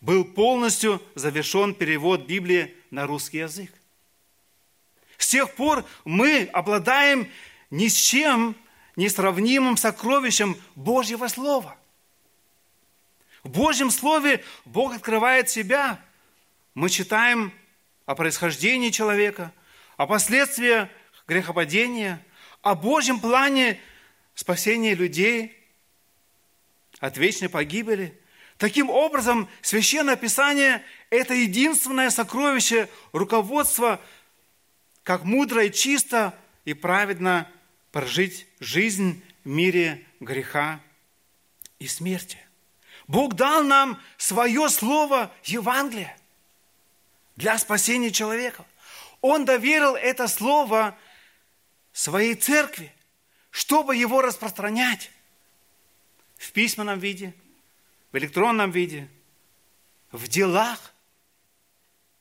[0.00, 3.72] был полностью завершен перевод Библии на русский язык.
[5.18, 7.28] С тех пор мы обладаем
[7.70, 8.54] ни с чем
[8.94, 11.76] несравнимым сокровищем Божьего Слова.
[13.42, 16.00] В Божьем Слове Бог открывает себя.
[16.74, 17.52] Мы читаем
[18.06, 19.52] о происхождении человека,
[19.96, 20.88] о последствиях
[21.26, 22.24] грехопадения,
[22.60, 23.80] о Божьем плане
[24.34, 25.61] спасения людей
[27.02, 28.16] от вечной погибели.
[28.58, 34.00] Таким образом, Священное Писание– это единственное сокровище руководства,
[35.02, 36.32] как мудро и чисто
[36.64, 37.50] и праведно
[37.90, 40.80] прожить жизнь в мире греха
[41.80, 42.38] и смерти.
[43.08, 46.16] Бог дал нам свое слово Евангелие
[47.34, 48.64] для спасения человека.
[49.22, 50.96] Он доверил это слово
[51.92, 52.94] своей церкви,
[53.50, 55.10] чтобы его распространять
[56.42, 57.34] в письменном виде,
[58.10, 59.08] в электронном виде,
[60.10, 60.92] в делах.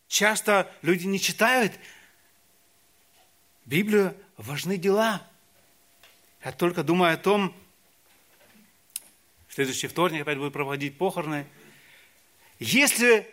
[0.08, 1.74] Часто люди не читают
[3.66, 5.28] Библию, важны дела.
[6.46, 7.56] Я только думаю о том,
[9.48, 11.48] в следующий вторник опять буду проводить похороны.
[12.60, 13.28] Если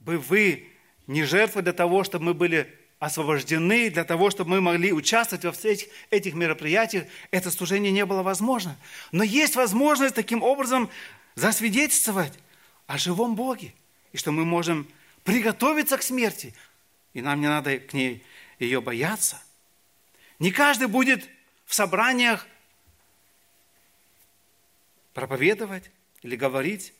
[0.00, 0.70] бы вы
[1.06, 5.52] не жертвы для того, чтобы мы были освобождены, для того, чтобы мы могли участвовать во
[5.52, 8.76] всех этих мероприятиях, это служение не было возможно.
[9.10, 10.90] Но есть возможность таким образом
[11.34, 12.34] засвидетельствовать
[12.86, 13.72] о живом Боге,
[14.12, 14.86] и что мы можем
[15.24, 16.54] приготовиться к смерти,
[17.14, 18.22] и нам не надо к ней
[18.58, 19.42] ее бояться.
[20.38, 21.26] Не каждый будет
[21.64, 22.46] в собраниях
[25.14, 26.92] проповедовать или говорить,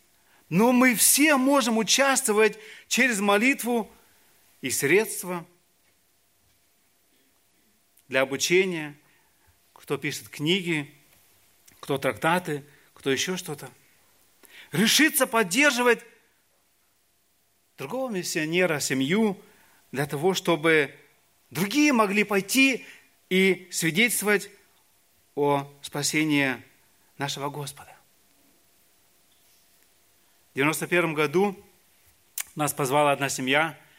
[0.49, 2.59] но мы все можем участвовать
[2.89, 3.91] через молитву
[4.63, 5.45] и средства
[8.11, 8.97] для обучения,
[9.73, 10.93] кто пишет книги,
[11.79, 13.71] кто трактаты, кто еще что-то.
[14.73, 16.05] Решиться поддерживать
[17.79, 19.41] другого миссионера, семью,
[19.93, 20.93] для того, чтобы
[21.51, 22.85] другие могли пойти
[23.29, 24.51] и свидетельствовать
[25.37, 26.61] о спасении
[27.17, 27.97] нашего Господа.
[30.51, 31.57] В 91 году
[32.57, 33.79] нас позвала одна семья–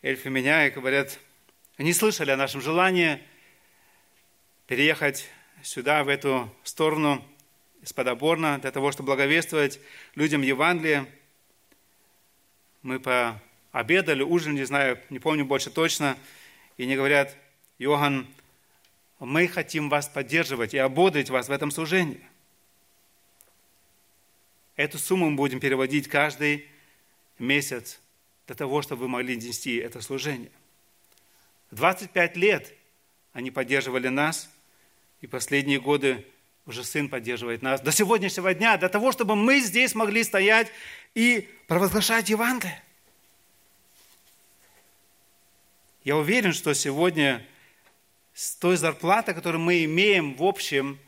[0.00, 1.18] Эльф и меня, и говорят,
[1.78, 3.22] они слышали о нашем желании
[4.66, 5.28] переехать
[5.62, 7.24] сюда, в эту сторону,
[7.82, 9.78] из-под Оборна, для того, чтобы благовествовать
[10.16, 11.06] людям Евангелие.
[12.82, 16.18] Мы пообедали, ужинали, не знаю, не помню больше точно,
[16.78, 17.36] и они говорят,
[17.78, 18.26] Йоганн,
[19.20, 22.20] мы хотим вас поддерживать и ободрить вас в этом служении.
[24.74, 26.66] Эту сумму мы будем переводить каждый
[27.38, 28.00] месяц
[28.48, 30.50] для того, чтобы вы могли нести это служение.
[31.70, 32.74] 25 лет
[33.32, 34.50] они поддерживали нас,
[35.20, 36.26] и последние годы
[36.66, 40.68] уже сын поддерживает нас до сегодняшнего дня, для того, чтобы мы здесь могли стоять
[41.14, 42.82] и провозглашать Евангелие.
[46.04, 47.44] Я уверен, что сегодня
[48.34, 50.98] с той зарплатой, которую мы имеем в общем,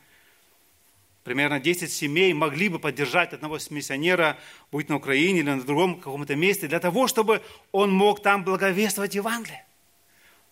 [1.24, 4.38] примерно 10 семей могли бы поддержать одного миссионера,
[4.72, 7.42] будь на Украине или на другом каком-то месте, для того, чтобы
[7.72, 9.64] он мог там благовествовать Евангелие.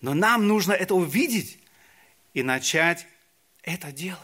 [0.00, 1.58] Но нам нужно это увидеть
[2.34, 3.06] и начать
[3.62, 4.20] это делать.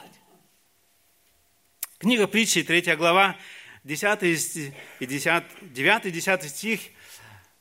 [1.99, 3.37] Книга притчи, 3 глава,
[3.85, 6.81] 10 и 10, 9 и 10 стих.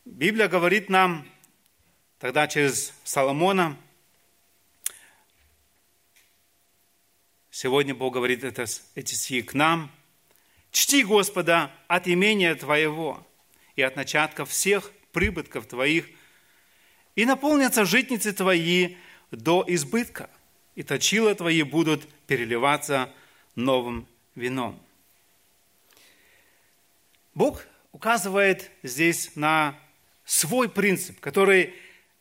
[0.06, 1.28] Библия говорит нам
[2.20, 3.78] тогда через Соломона,
[7.56, 9.92] Сегодня Бог говорит это, эти стихи к нам.
[10.72, 13.24] «Чти Господа от имения Твоего
[13.76, 16.10] и от начатков всех прибытков Твоих,
[17.16, 18.96] и наполнятся житницы Твои
[19.32, 20.30] до избытка,
[20.76, 23.10] и точила Твои будут переливаться
[23.56, 24.80] новым вином».
[27.34, 29.76] Бог указывает здесь на
[30.26, 31.74] свой принцип, который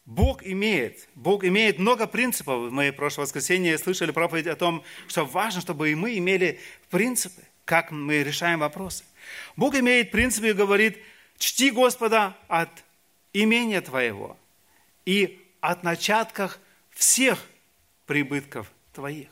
[0.04, 1.08] Бог имеет.
[1.14, 2.72] Бог имеет много принципов.
[2.72, 7.42] Мы в прошлое воскресенье слышали проповедь о том, что важно, чтобы и мы имели принципы,
[7.64, 9.04] как мы решаем вопросы.
[9.56, 10.98] Бог имеет принципы и говорит,
[11.38, 12.70] чти Господа от
[13.32, 14.36] имения твоего
[15.04, 16.58] и от начатках
[16.90, 17.38] всех
[18.06, 19.28] прибытков твоих.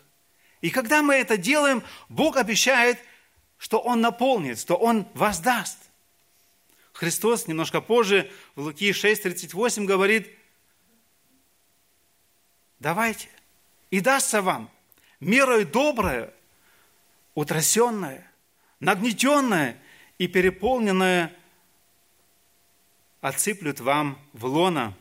[0.61, 2.98] И когда мы это делаем, Бог обещает,
[3.59, 5.78] что Он наполнит, что Он воздаст.
[6.92, 10.28] Христос немножко позже в Луки 6:38 говорит–
[12.80, 13.28] давайте,
[13.90, 14.68] и дастся вам
[15.20, 16.35] мерой доброе,
[17.35, 18.28] утрясенное,
[18.80, 19.80] нагнетенное
[20.18, 21.33] и переполненное
[23.20, 24.96] отсыплют вам в лона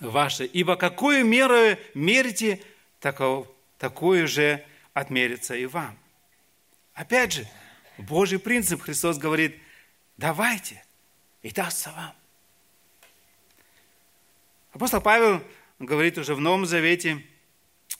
[0.00, 0.44] ваше.
[0.46, 2.60] Ибо какую меру мерите,
[3.00, 5.98] такую же отмерится и вам.
[6.94, 7.48] Опять же,
[7.98, 9.58] Божий принцип Христос говорит,
[10.16, 10.82] давайте,
[11.42, 12.14] и дастся вам.
[14.72, 15.42] Апостол Павел
[15.78, 17.24] говорит уже в Новом Завете,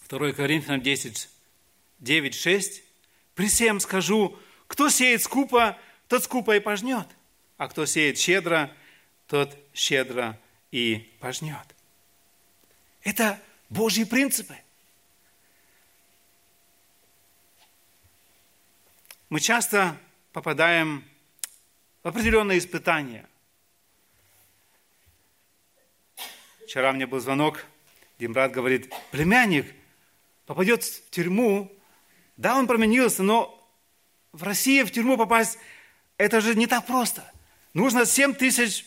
[0.09, 1.29] 2 Коринфянам 10,
[2.01, 2.83] 9, 6,
[3.35, 7.07] «При всем скажу, кто сеет скупо, тот скупо и пожнет,
[7.57, 8.73] а кто сеет щедро,
[9.27, 10.39] тот щедро
[10.71, 11.74] и пожнет».
[13.05, 14.57] Это Божьи принципы.
[19.29, 19.97] Мы часто
[20.33, 21.05] попадаем
[22.03, 23.29] в определенные испытания–
[26.75, 27.65] Вчера мне был звонок,
[28.19, 29.73] один брат говорит, племянник
[30.47, 31.71] попадет в тюрьму,
[32.37, 33.65] да, он променился, но
[34.33, 35.59] в России в тюрьму попасть,
[36.17, 37.31] это же не так просто.
[37.75, 38.87] Нужно 7 тысяч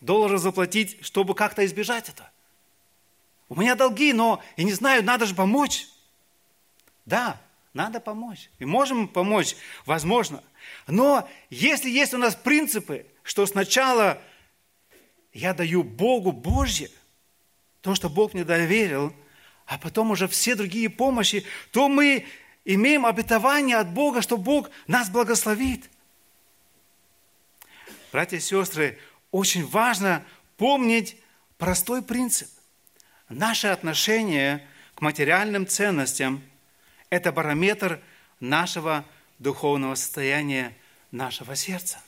[0.00, 2.30] долларов заплатить, чтобы как-то избежать это.
[3.48, 5.86] У меня долги, но я не знаю, надо же помочь.
[7.04, 7.40] Да,
[7.72, 8.50] надо помочь.
[8.58, 10.42] И можем помочь, возможно.
[10.86, 14.20] Но если есть у нас принципы, что сначала
[15.32, 16.90] я даю Богу Божье,
[17.82, 19.14] то, что Бог мне доверил,
[19.66, 22.26] а потом уже все другие помощи, то мы
[22.64, 25.88] имеем обетование от Бога, что Бог нас благословит.
[28.10, 28.98] Братья и сестры,
[29.30, 30.24] очень важно
[30.56, 31.16] помнить
[31.58, 32.48] простой принцип.
[33.28, 36.42] Наше отношение к материальным ценностям–
[37.10, 38.00] это барометр
[38.40, 39.04] нашего
[39.38, 40.76] духовного состояния,
[41.10, 42.00] нашего сердца.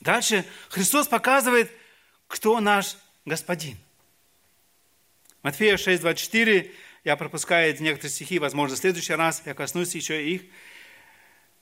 [0.00, 1.70] Дальше Христос показывает,
[2.26, 3.78] кто наш Господин.
[5.42, 6.72] Матфея 6, 24,
[7.04, 10.42] я пропускаю некоторые стихи, возможно, в следующий раз я коснусь еще их.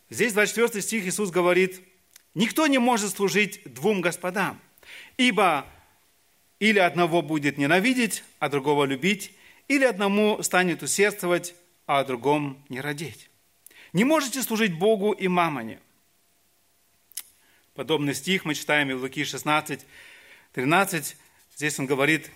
[0.08, 1.82] Здесь 24 стих Иисус говорит,
[2.34, 4.60] «Никто не может служить двум господам,
[5.18, 5.66] ибо
[6.60, 9.34] или одного будет ненавидеть, а другого любить,
[9.66, 11.54] или одному станет усердствовать,
[11.86, 13.28] а о другом не родить.
[13.92, 15.80] Не можете служить Богу и мамоне–
[17.80, 19.86] Подобный стих мы читаем в Луки 16,
[20.52, 21.16] 13.
[21.56, 22.30] Здесь он говорит,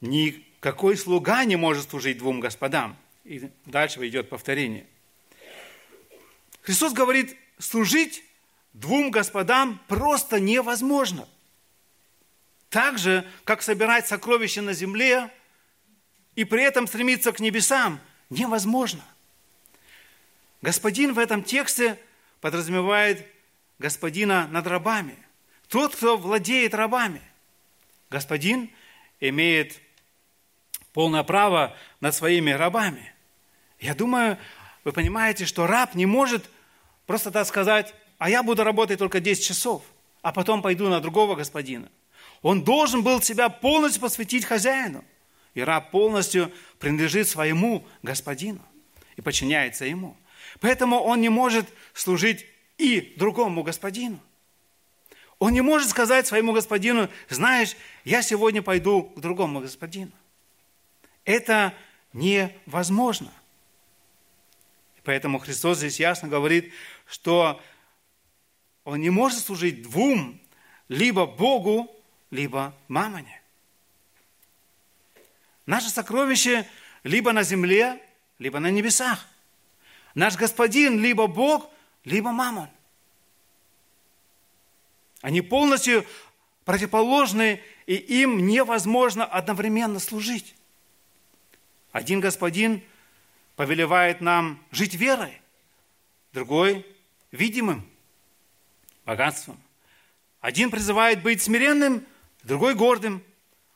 [0.00, 2.96] никакой слуга не может служить двум господам.
[3.24, 4.86] И дальше идет повторение.
[6.62, 8.22] Христос говорит, служить
[8.72, 11.26] двум господам просто невозможно.
[12.70, 15.30] Так же, как собирать сокровища на земле
[16.36, 18.00] и при этом стремиться к небесам,
[18.30, 19.04] невозможно.
[20.62, 21.98] Господин в этом тексте
[22.40, 23.26] подразумевает
[23.80, 25.16] господина над рабами.
[25.68, 27.20] Тот, кто владеет рабами.
[28.08, 28.70] Господин
[29.18, 29.80] имеет
[30.92, 33.12] полное право над своими рабами.
[33.80, 34.38] Я думаю,
[34.84, 36.48] вы понимаете, что раб не может
[37.06, 39.82] просто так сказать, а я буду работать только 10 часов,
[40.22, 41.90] а потом пойду на другого господина.
[42.42, 45.04] Он должен был себя полностью посвятить хозяину.
[45.54, 48.60] И раб полностью принадлежит своему господину
[49.16, 50.16] и подчиняется ему.
[50.60, 52.46] Поэтому он не может служить
[52.78, 54.20] и другому господину.
[55.38, 60.12] Он не может сказать своему господину, знаешь, я сегодня пойду к другому господину.
[61.24, 61.74] Это
[62.12, 63.32] невозможно.
[65.02, 66.72] Поэтому Христос здесь ясно говорит,
[67.06, 67.60] что
[68.84, 70.40] он не может служить двум,
[70.88, 71.90] либо Богу,
[72.30, 73.40] либо мамоне.
[75.66, 76.68] Наше сокровище
[77.04, 78.00] либо на земле,
[78.38, 79.26] либо на небесах.
[80.14, 81.70] Наш Господин либо Бог,
[82.04, 82.68] либо мамон.
[85.20, 86.06] Они полностью
[86.64, 90.54] противоположны, и им невозможно одновременно служить.
[91.92, 92.82] Один господин
[93.56, 95.40] повелевает нам жить верой,
[96.32, 96.86] другой–
[97.32, 97.88] видимым
[99.04, 99.60] богатством.
[100.40, 102.06] Один призывает быть смиренным,
[102.42, 103.22] другой– гордым.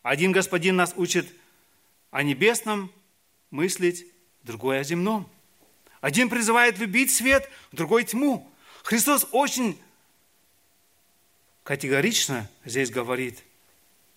[0.02, 1.32] Один господин нас учит
[2.10, 2.92] о небесном
[3.50, 4.06] мыслить,
[4.42, 5.30] другой– о земном.
[6.00, 8.50] Один призывает любить свет, другой– тьму.
[8.82, 9.80] Христос очень
[11.62, 13.42] категорично здесь говорит,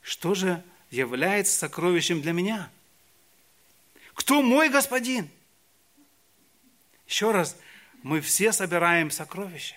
[0.01, 2.69] что же является сокровищем для меня.
[4.13, 5.29] Кто мой господин?
[7.07, 7.57] Еще раз,
[8.03, 9.75] мы все собираем сокровища.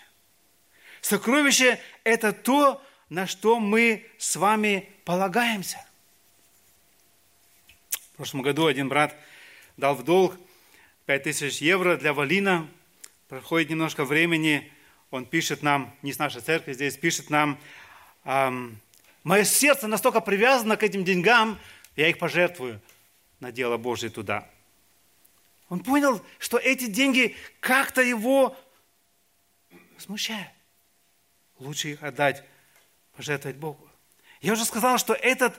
[1.00, 5.84] Сокровище– это то, на что мы с вами полагаемся.
[7.90, 9.14] В прошлом году один брат
[9.76, 10.36] дал в долг
[11.06, 12.68] 5000 евро для Валина.
[13.28, 14.72] Проходит немножко времени,
[15.10, 17.58] он пишет нам, не с нашей церкви здесь, пишет нам,
[18.24, 21.58] мое сердце настолько привязано к этим деньгам,
[21.96, 22.80] я их пожертвую
[23.38, 24.48] на дело Божье туда.
[25.68, 28.56] Он понял, что эти деньги как-то его
[29.96, 30.50] смущают.
[31.58, 32.44] Лучше их отдать,
[33.20, 33.86] пожертвовать Богу.
[34.40, 35.54] Я уже сказал, что этот,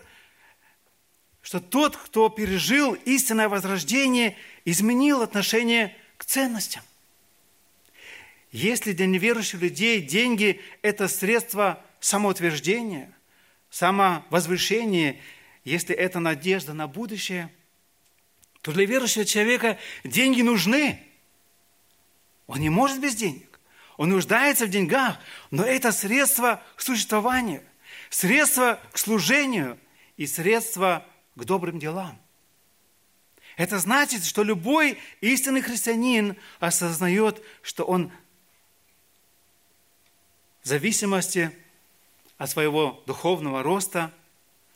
[1.43, 4.36] что тот, кто пережил истинное возрождение,
[4.66, 6.82] изменил отношение к ценностям.
[8.51, 13.14] Если для неверующих людей деньги– это средство самоутверждения,
[13.70, 15.18] самовозвышения,
[15.64, 17.53] если это надежда на будущее,
[18.64, 20.99] то для верующего человека деньги нужны.
[22.47, 23.51] Он не может без денег.
[24.02, 25.20] Он нуждается в деньгах,
[25.52, 27.62] но это средство к существованию,
[28.10, 29.78] средство к служению
[30.18, 32.20] и средство к добрым делам.
[33.58, 38.12] Это значит, что любой истинный христианин осознает, что он
[40.64, 41.56] в зависимости
[42.39, 44.12] от своего духовного роста,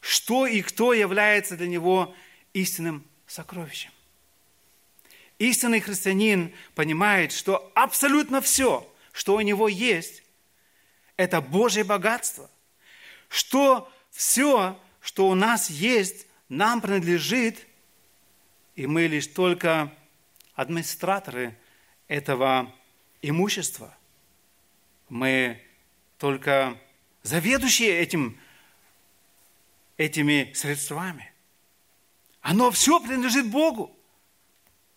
[0.02, 2.14] что и кто является для него
[2.54, 3.90] истинным сокровищем.
[5.40, 10.24] Истинный христианин понимает, что абсолютно все, что у него есть,
[11.16, 12.52] это Божье богатство.
[13.30, 17.66] Что все, что у нас есть, нам принадлежит,
[18.76, 19.90] и мы лишь только
[20.54, 21.58] администраторы
[22.10, 22.76] этого
[23.22, 23.96] имущества.
[25.08, 25.62] Мы
[26.18, 26.78] только
[27.24, 28.38] заведующие этим,
[29.96, 31.32] этими средствами.
[32.42, 33.98] Оно все принадлежит Богу.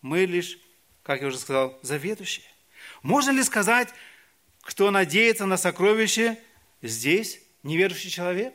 [0.01, 0.59] Мы лишь,
[1.03, 2.45] как я уже сказал, заведующие.
[3.01, 3.93] Можно ли сказать,
[4.61, 6.37] кто надеется на сокровище,
[6.81, 8.53] здесь неверующий человек?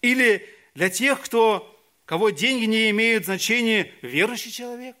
[0.00, 4.96] Или для тех, кто, кого деньги не имеют значения, верующий человек?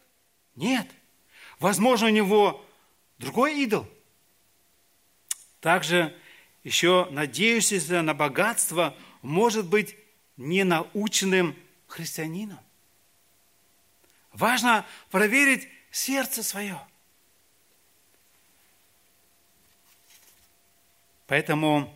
[0.54, 0.86] Нет.
[1.58, 2.64] Возможно, у него
[3.18, 3.88] другой идол.
[5.60, 6.16] Также
[6.64, 9.96] еще надеющийся на богатство может быть
[10.36, 11.56] ненаученным
[11.86, 12.58] христианином.
[14.32, 16.80] Важно проверить сердце свое.
[21.32, 21.90] Поэтому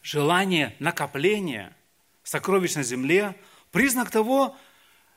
[0.00, 1.76] желание накопления
[2.22, 3.34] сокровищ на земле–
[3.72, 4.56] признак того,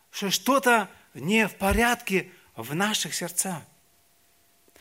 [0.10, 3.62] что что-то не в порядке в наших сердцах.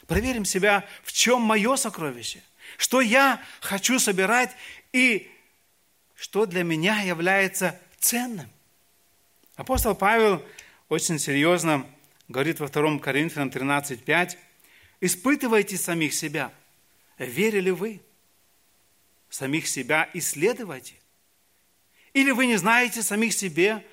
[0.06, 2.42] Проверим себя, в чем мое сокровище–
[2.78, 4.56] что я хочу собирать
[4.90, 5.30] и
[6.14, 8.48] что для меня является ценным.
[9.56, 10.42] Апостол Павел
[10.88, 11.84] очень серьезно
[12.26, 14.38] говорит во 2 Коринфянам 13.5,
[15.02, 16.50] «Испытывайте самих себя,
[17.18, 18.00] верили вы,
[19.36, 20.94] самих себя исследуйте.
[22.14, 23.86] Или вы не знаете самих себе,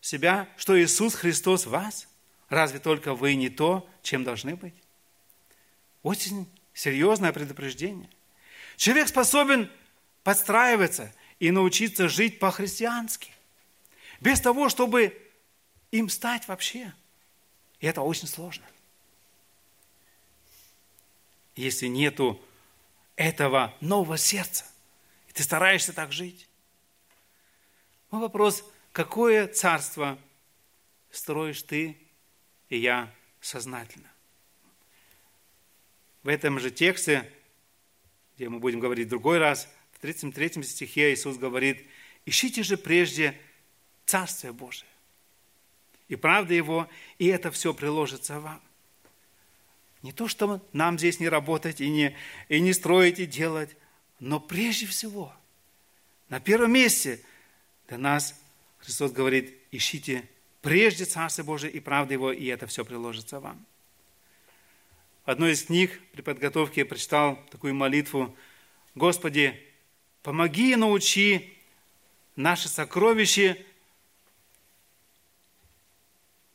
[0.00, 2.08] себя, что Иисус Христос в вас?
[2.48, 4.74] Разве только вы не то, чем должны быть?»
[6.02, 8.08] Очень серьезное предупреждение.
[8.76, 9.70] Человек способен
[10.22, 13.32] подстраиваться и научиться жить по-христиански,
[14.20, 15.20] без того, чтобы
[15.90, 16.94] им стать вообще.
[17.80, 18.64] И это очень сложно.
[21.56, 22.40] Если нету
[23.16, 24.64] этого нового сердца,
[25.28, 26.48] и ты стараешься так жить.
[28.10, 30.18] Мой вопрос, какое царство
[31.10, 31.98] строишь ты
[32.68, 34.10] и я сознательно?
[36.26, 37.30] в этом же тексте,
[38.34, 39.68] где мы будем говорить в другой раз,
[40.00, 41.86] 33 стихе Иисус говорит,
[42.24, 43.40] ищите же прежде
[44.06, 44.88] Царствие Божие
[46.08, 46.88] и правда Его,
[47.18, 48.60] и это все приложится вам.
[50.02, 52.16] Не то, что нам здесь не работать и не,
[52.48, 53.76] и не строить и делать,
[54.20, 55.32] но прежде всего,
[56.28, 57.20] на первом месте
[57.88, 58.34] для нас
[58.78, 60.28] Христос говорит, ищите
[60.62, 63.64] прежде Царство Божие и правда Его, и это все приложится вам.
[65.24, 68.36] В одной из книг при подготовке я прочитал такую молитву,
[68.94, 69.60] «Господи,
[70.22, 71.56] помоги и научи
[72.36, 73.56] наши сокровища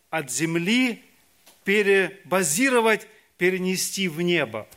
[0.10, 1.04] от земли
[1.64, 3.08] перебазировать,
[3.42, 4.68] перенести в небо.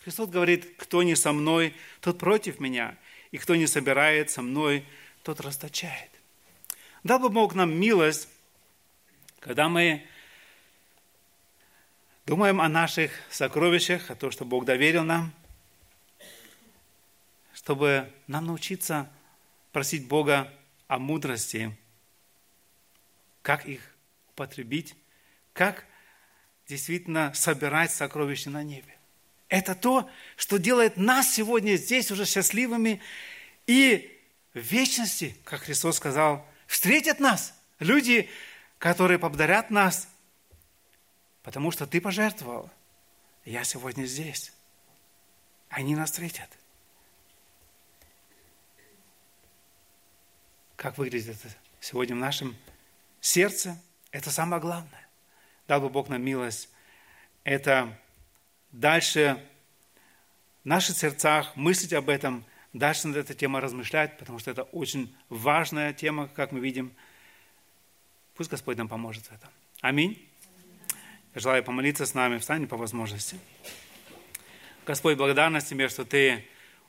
[0.00, 2.96] Христос говорит, кто не со мной, тот против меня,
[3.30, 4.86] и кто не собирает со мной,
[5.22, 6.08] тот расточает.
[7.02, 8.30] Дал бы Бог нам милость,
[9.38, 10.06] когда мы
[12.24, 15.30] думаем о наших сокровищах, о том, что Бог доверил нам,
[17.52, 19.12] чтобы нам научиться
[19.72, 20.50] просить Бога
[20.88, 21.76] о мудрости,
[23.42, 23.82] как их
[24.30, 24.94] употребить,
[25.52, 25.84] как
[26.68, 28.96] действительно собирать сокровища на небе.
[29.48, 33.00] Это то, что делает нас сегодня здесь уже счастливыми
[33.66, 34.10] и
[34.52, 38.28] в вечности, как Христос сказал, встретят нас люди,
[38.78, 40.08] которые поблагодарят нас,
[41.42, 42.70] потому что ты пожертвовал.
[43.44, 44.52] Я сегодня здесь.
[45.68, 46.48] Они нас встретят.
[50.76, 52.56] Как выглядит это сегодня в нашем
[53.24, 55.03] Сердце– это самое главное.
[55.66, 56.68] Дал бы Бог нам милость.
[57.42, 57.98] Это
[58.72, 59.42] дальше
[60.62, 65.14] в наших сердцах мыслить об этом, дальше над этой темой размышлять, потому что это очень
[65.28, 66.92] важная тема, как мы видим.
[68.34, 69.50] Пусть Господь нам поможет в этом.
[69.80, 70.28] Аминь.
[71.34, 72.38] Я желаю помолиться с нами.
[72.38, 73.38] Встань по возможности.
[74.86, 76.44] Господь, благодарность Тебе, что Ты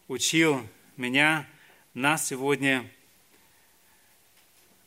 [0.07, 0.67] учил
[0.97, 1.47] меня,
[1.93, 2.89] нас сегодня,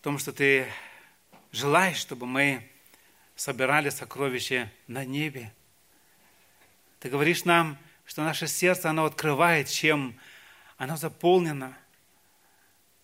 [0.01, 0.67] в том, что Ты
[1.53, 2.69] желаешь, чтобы мы
[3.39, 5.55] собирали сокровища на небе.
[6.99, 10.19] Ты говоришь нам, что наше сердце, оно открывает, чем
[10.77, 11.79] оно заполнено.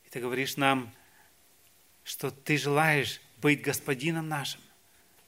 [0.05, 0.93] И ты говоришь нам,
[2.03, 4.61] что ты желаешь быть господином нашим.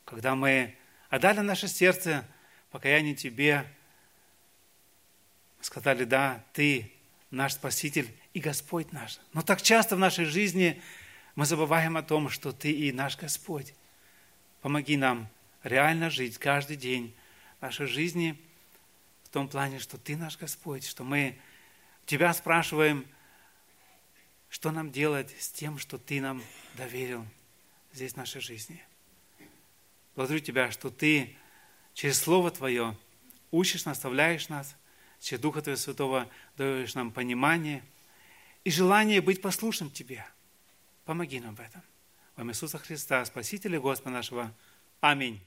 [0.05, 0.77] Когда мы
[1.09, 2.27] отдали наше сердце
[2.73, 3.65] покаяние Тебе,
[5.61, 6.93] сказали, да, Ты
[7.31, 9.21] наш Спаситель и Господь наш.
[9.33, 10.83] Но так часто в нашей жизни–
[11.37, 13.75] мы забываем о том, что Ты и наш Господь.
[14.67, 15.29] Помоги нам
[15.63, 17.15] реально жить каждый день
[17.61, 18.37] нашей жизни
[19.23, 21.39] в том плане, что Ты наш Господь, что мы
[22.05, 23.07] Тебя спрашиваем,
[24.49, 26.43] что нам делать с тем, что Ты нам
[26.77, 27.25] доверил
[27.93, 28.83] здесь в нашей жизни.
[30.17, 31.37] Благодарю Тебя, что Ты
[31.95, 32.99] через Слово Твое
[33.53, 34.75] учишь, наставляешь нас,
[35.21, 37.85] через Духа Твоего Святого даешь нам понимание
[38.65, 40.27] и желание быть послушным Тебе–
[41.07, 41.83] Помоги нам в этом.
[42.37, 44.53] Имя Иисуса Христа, Спасителя Господа нашего.
[45.01, 45.41] Аминь.